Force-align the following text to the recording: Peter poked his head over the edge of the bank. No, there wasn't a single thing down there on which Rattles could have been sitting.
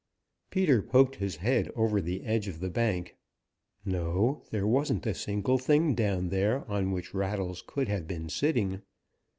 Peter 0.49 0.81
poked 0.81 1.17
his 1.17 1.35
head 1.35 1.69
over 1.75 2.01
the 2.01 2.25
edge 2.25 2.47
of 2.47 2.59
the 2.59 2.71
bank. 2.71 3.17
No, 3.85 4.41
there 4.49 4.65
wasn't 4.65 5.05
a 5.05 5.13
single 5.13 5.59
thing 5.59 5.93
down 5.93 6.29
there 6.29 6.67
on 6.67 6.89
which 6.91 7.13
Rattles 7.13 7.61
could 7.67 7.87
have 7.87 8.07
been 8.07 8.27
sitting. 8.27 8.81